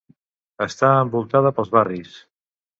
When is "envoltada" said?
1.03-1.53